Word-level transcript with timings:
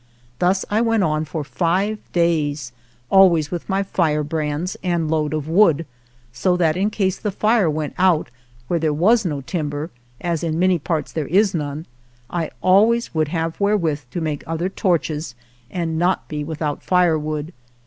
Thus 0.39 0.65
I 0.71 0.81
went 0.81 1.03
on 1.03 1.25
for 1.25 1.43
five 1.43 1.99
days, 2.11 2.71
always 3.11 3.51
with 3.51 3.69
my 3.69 3.83
firebrands 3.83 4.75
and 4.81 5.11
load 5.11 5.31
of 5.31 5.47
wood, 5.47 5.85
so 6.33 6.57
that 6.57 6.75
in 6.75 6.89
case 6.89 7.19
the 7.19 7.29
fire 7.29 7.69
went 7.69 7.93
out 7.99 8.31
where 8.67 8.79
there 8.79 8.95
was 8.95 9.25
no 9.25 9.41
timber, 9.41 9.91
as 10.19 10.43
in 10.43 10.57
many 10.57 10.79
parts 10.79 11.11
there 11.11 11.27
is 11.27 11.53
none, 11.53 11.85
I 12.31 12.49
always 12.63 13.13
would 13.13 13.27
have 13.27 13.59
wherewith 13.59 14.05
to 14.09 14.21
make 14.21 14.43
other 14.47 14.69
torches 14.69 15.35
and 15.69 15.99
not 15.99 16.27
be 16.27 16.43
without 16.43 16.81
firewood. 16.81 17.53